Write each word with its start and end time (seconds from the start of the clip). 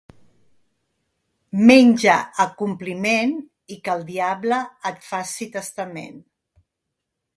Menja 1.71 2.15
a 2.45 2.47
compliment 2.61 3.35
i 3.75 3.79
que 3.87 3.95
el 3.99 4.01
diable 4.11 4.63
et 4.93 5.07
faci 5.11 5.49
testament. 5.61 6.21